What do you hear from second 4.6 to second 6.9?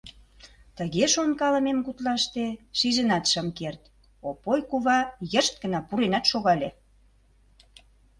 кува йышт гына пуренат шогале.